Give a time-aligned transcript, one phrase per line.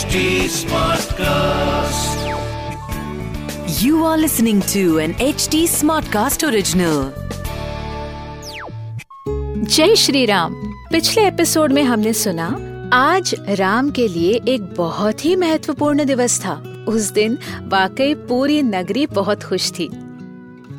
[0.00, 2.20] HD Smartcast.
[3.82, 7.02] You are listening to an HD Smartcast original.
[9.66, 10.54] जय श्री राम
[10.92, 12.46] पिछले episode में हमने सुना,
[12.92, 16.54] आज राम के लिए एक बहुत ही महत्वपूर्ण दिवस था
[16.88, 19.88] उस दिन वाकई पूरी नगरी बहुत खुश थी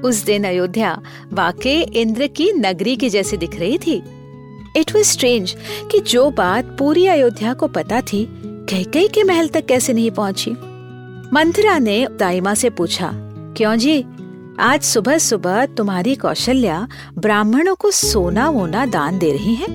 [0.00, 0.98] उस दिन अयोध्या
[1.32, 4.02] वाकई इंद्र की नगरी की जैसी दिख रही थी
[4.76, 5.56] इट वॉज़ स्ट्रेंज
[5.90, 8.28] कि जो बात पूरी अयोध्या को पता थी
[8.68, 10.50] कैकई के महल तक कैसे नहीं पहुँची?
[11.32, 13.10] मंथरा ने दाइमा से पूछा,
[13.56, 14.04] क्यों जी?
[14.60, 19.70] आज सुबह सुबह तुम्हारी कौशल्या ब्राह्मणों को सोना वोना दान दे रही है।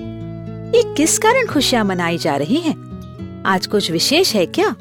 [0.76, 2.76] ये किस कारण खुशियाँ मनाई जा रही हैं?
[3.46, 4.74] आज कुछ विशेष है क्या?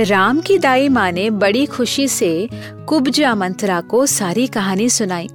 [0.00, 2.48] राम की दाई माँ ने बड़ी खुशी से
[2.88, 5.28] कुब्जा मंथरा को सारी कहानी सुनाई,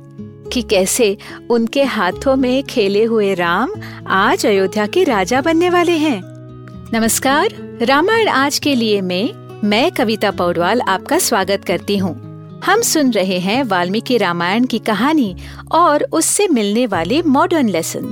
[0.54, 1.18] कि कैसे
[1.50, 3.74] उनके हाथों में खेले हुए राम
[4.08, 6.37] आज अयोध्या के राजा बनने वाले हैं।
[6.94, 12.14] नमस्कार। रामायण आज के लिए में, मैं कविता पौडवाल आपका स्वागत करती हूँ।
[12.66, 15.36] हम सुन रहे हैं वाल्मीकि रामायण की कहानी
[15.72, 18.06] और उससे मिलने वाले मॉडर्न लेसन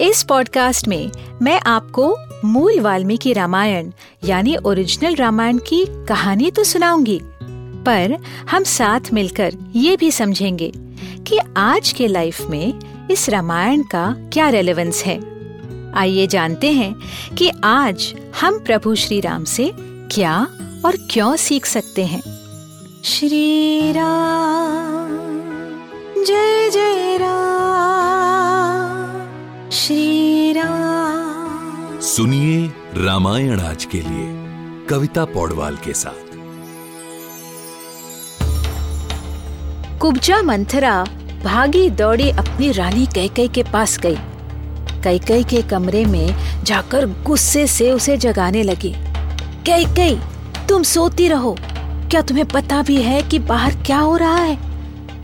[0.00, 1.10] इस पॉडकास्ट में
[1.42, 3.90] मैं आपको मूल वाल्मीकि रामायण,
[4.24, 7.20] यानी ओरिजिनल रामायण की कहानी तो सुनाऊँगी,
[7.86, 8.16] पर
[8.50, 10.72] हम साथ मिलकर ये भी समझेंगे
[11.26, 15.37] कि आज के लाइफ में इस रामायण का क्या रेलेवेंस है।
[15.94, 17.00] आइए जानते हैं
[17.34, 19.74] कि आज हम प्रभु श्री राम से
[20.12, 20.46] क्या
[20.84, 22.22] और क्यों सीख सकते हैं।
[23.04, 25.08] श्री राम
[26.24, 34.46] जय जय राम। श्री राम सुनिए रामायण आज के लिए
[34.86, 36.36] कविता पौडवाल के साथ।
[39.98, 41.06] कुब्जा मंथरा
[41.44, 44.18] भागी दौड़ी अपनी रानी कैकई के पास गई।
[45.08, 48.94] कैकई के कमरे में जाकर गुस्से से उसे जगाने लगी।
[49.66, 50.20] कैकई,
[50.68, 51.56] तुम सोती रहो।
[52.10, 54.58] क्या तुम्हें पता भी है कि बाहर क्या हो रहा है?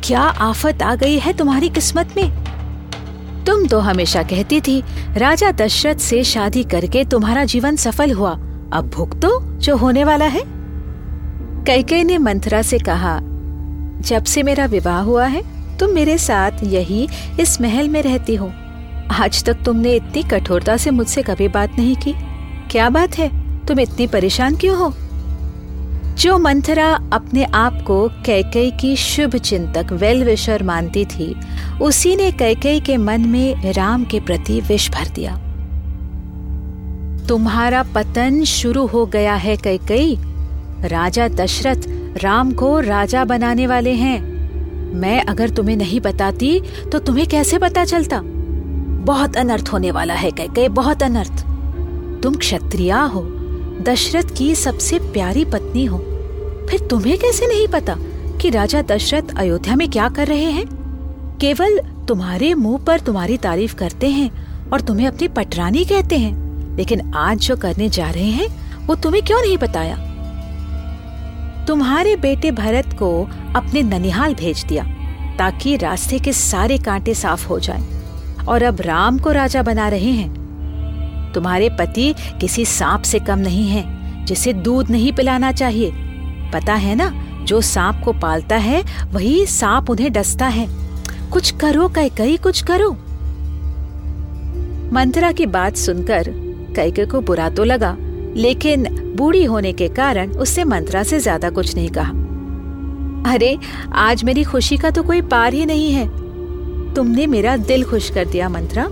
[0.04, 2.44] क्या आफत आ गई है तुम्हारी किस्मत में?
[3.44, 4.84] तुम तो हमेशा कहती थी,
[5.16, 8.30] राजा दशरथ से शादी करके तुम्हारा जीवन सफल हुआ।
[8.72, 10.42] अब भुगतो जो होने वाला है।
[11.64, 13.20] कैकई ने मंथरा से कहा,
[14.00, 15.42] जब से मेरा विवाह हुआ है,
[15.78, 17.09] तुम मेरे साथ यही
[17.41, 18.53] इस महल में रहती हो।
[19.10, 22.15] आज तक तुमने इतनी कठोरता से मुझसे कभी बात नहीं की।
[22.70, 23.60] क्या बात है?
[23.66, 24.94] तुम इतनी परेशान क्यों हो?
[26.15, 31.37] जो मंथरा अपने आप को कैकई की शुभ चिंतक वेल विशर मानती थी,
[31.82, 35.36] उसी ने कैकई के मन में राम के प्रति विष भर दिया।
[37.28, 40.19] तुम्हारा पतन शुरू हो गया है कैकई।
[40.81, 41.82] राजा दशरथ
[42.22, 44.34] राम को राजा बनाने वाले हैं।
[44.94, 46.60] मैं अगर तुम्हें नहीं बताती
[46.92, 48.22] तो तुम्हें कैसे पता चलता?
[49.04, 51.47] बहुत अनर्थ होने वाला है, कह बहुत अनर्थ।
[52.22, 53.22] तुम क्षत्रिया हो,
[53.82, 55.98] दशरथ की सबसे प्यारी पत्नी हो।
[56.70, 57.97] फिर तुम्हें कैसे नहीं पता
[58.41, 60.66] कि राजा दशरथ अयोध्या में क्या कर रहे हैं?
[61.41, 61.78] केवल
[62.09, 64.31] तुम्हारे मुँह पर तुम्हारी तारीफ़ करते हैं
[64.72, 66.44] और तुम्हें अपनी पटरानी कहते हैं।
[66.76, 68.48] लेकिन आज जो करने जा रहे हैं,
[68.86, 69.97] वो तुम्हें क्यों नहीं बताया?
[71.69, 74.84] तुम्हारे बेटे भरत को अपने ननिहाल भेज दिया,
[75.38, 77.94] ताकि रास्ते के सारे कांटे साफ़ हो जाएँ।
[78.49, 83.69] और अब राम को राजा बना रहे हैं। तुम्हारे पति किसी सांप से कम नहीं
[83.69, 83.84] है,
[84.25, 85.91] जिसे दूध नहीं पिलाना चाहिए।
[86.53, 87.10] पता है ना,
[87.44, 90.66] जो सांप को पालता है, वही सांप उन्हें डसता है।
[91.31, 92.91] कुछ करो कई कुछ करो।
[94.93, 96.31] मंत्रा की बात सुनकर
[96.77, 97.97] कई को बुरा तो लगा,
[98.37, 103.59] लेकिन बूढ़ी होने के कारण उससे मंत्रा से ज़्यादा कुछ नहीं कहा। अरे,
[103.93, 106.23] आज मेरी खुशी का तो कोई पार ही नहीं है।
[106.97, 108.87] तुमने मेरा दिल खुश कर दिया, मंत्रा।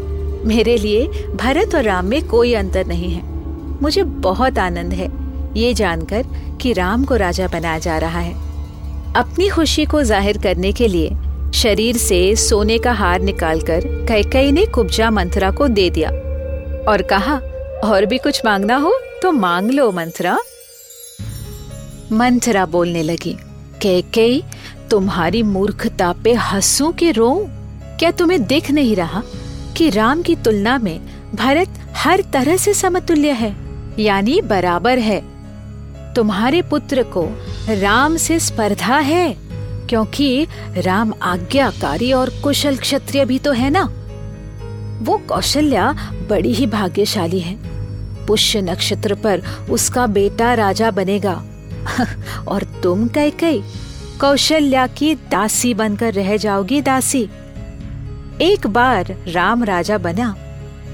[0.47, 3.23] मेरे लिए भरत और राम में कोई अंतर नहीं है।
[3.83, 5.09] मुझे बहुत आनंद है
[5.57, 6.27] ये जानकर
[6.63, 8.35] कि राम को राजा बनाया जा रहा है।
[9.17, 11.11] अपनी खुशी को ज़ाहिर करने के लिए
[11.55, 16.11] शरीर से सोने का हार निकालकर कैकई ने कुब्जा मंथरा को दे दिया
[16.89, 17.35] और कहा,
[17.85, 20.39] और भी कुछ मांगना हो तो मांग लो मंथरा
[22.13, 23.37] मंथरा बोलने लगी
[23.83, 24.43] कैकई
[24.91, 27.31] तुम्हारी मूर्खता पे हंसू के रो
[28.03, 29.23] क्या तुम्हें दिख नहीं रहा
[29.77, 31.01] कि राम की तुलना में
[31.35, 33.57] भरत हर तरह से समतुल्य है,
[33.99, 35.25] यानी बराबर है?
[36.15, 37.25] तुम्हारे पुत्र को
[37.69, 39.37] राम से स्पर्धा है,
[39.89, 40.47] क्योंकि
[40.77, 43.83] राम आज्ञाकारी और कुशल क्षत्रिय भी तो है ना?
[45.03, 45.93] वो कौशल्या
[46.31, 47.59] बड़ी ही भाग्यशाली है।
[48.27, 51.43] पुष्य नक्षत्र पर उसका बेटा राजा बनेगा।
[52.49, 53.63] और तुम कह कई
[54.21, 57.29] कौशल्या की दासी बनकर रह जाओगी दासी।
[58.43, 60.37] एक बार राम राजा बना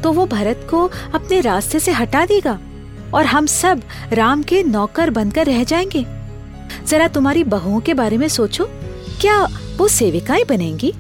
[0.03, 2.59] तो वो भरत को अपने रास्ते से हटा देगा
[3.15, 6.07] और हम सब राम के नौकर बनकर रह जाएँगे।
[6.87, 8.65] जरा तुम्हारी बहुओं के बारे में सोचो,
[9.21, 10.95] क्या वो सेविकाएँ बनेंगी?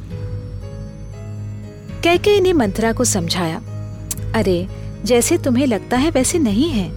[2.02, 3.56] कैके ने मंत्रा को समझाया,
[4.34, 4.68] अरे,
[5.04, 6.90] जैसे तुम्हें लगता है वैसे नहीं है।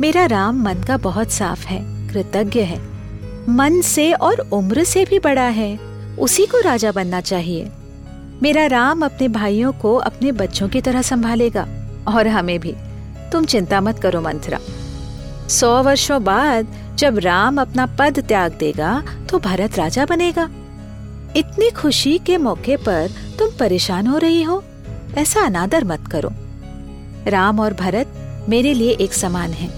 [0.00, 2.80] मेरा राम मन का बहुत साफ़ है, कृतज्ञ है।
[3.48, 5.78] मन से और उम्र से भी बड़ा है,
[6.18, 7.70] उसी को राजा बनना चाहिए।
[8.42, 11.66] मेरा राम अपने भाइयों को अपने बच्चों की तरह संभालेगा,
[12.08, 12.74] और हमें भी।
[13.32, 14.58] तुम चिंता मत करो, मंथरा।
[15.50, 20.48] सौ वर्षों बाद जब राम अपना पद त्याग देगा तो भरत राजा बनेगा।
[21.36, 24.62] इतनी खुशी के मौके पर तुम परेशान हो रही हो।
[25.18, 26.30] ऐसा अनादर मत करो।
[27.26, 29.68] राम और भरत मेरे लिए एक समान है।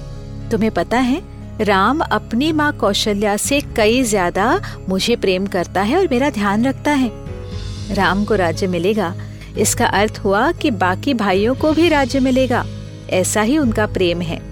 [0.50, 1.20] तुम्हें पता है,
[1.60, 4.48] राम अपनी माँ कौशल्या से कई ज़्यादा
[4.88, 7.10] मुझे प्रेम करता है और मेरा ध्यान रखता है।
[7.90, 9.14] राम को राज्य मिलेगा।
[9.58, 12.66] इसका अर्थ हुआ कि बाकी भाइयों को भी राज्य मिलेगा।
[13.10, 14.42] ऐसा ही उनका प्रेम है।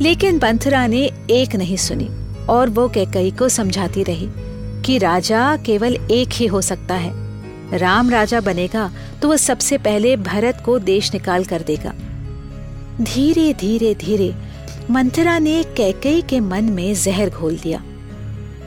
[0.00, 2.08] लेकिन बंथरा ने एक नहीं सुनी
[2.48, 4.28] और वो कैकई को समझाती रही
[4.82, 7.12] कि राजा केवल एक ही हो सकता है।
[7.78, 8.92] राम राजा बनेगा
[9.22, 11.92] तो वह सबसे पहले भरत को देश निकाल कर देगा।
[13.00, 14.34] धीरे धीरे धीरे
[14.90, 17.82] मंथरा ने कैकई के मन में जहर घोल दिया।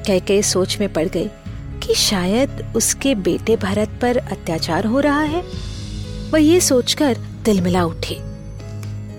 [0.08, 1.30] कैकई सोच में पड़ गई
[1.92, 5.42] कि शायद उसके बेटे भरत पर अत्याचार हो रहा है।
[6.32, 8.16] वह ये सोचकर तिलमिला उठी।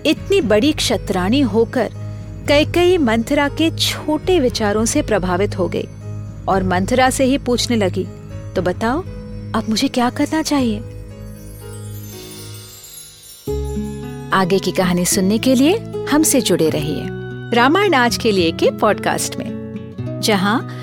[0.05, 1.91] इतनी बड़ी क्षत्राणी होकर
[2.47, 5.87] कैकई मंथरा के छोटे विचारों से प्रभावित हो गई
[6.47, 8.05] और मंथरा से ही पूछने लगी
[8.55, 9.01] तो बताओ,
[9.55, 10.79] अब मुझे क्या करना चाहिए?
[14.33, 15.77] आगे की कहानी सुनने के लिए
[16.11, 17.05] हमसे जुड़े रहिए
[17.55, 20.82] रामायण आज के लिए के पॉडकास्ट में, जहाँ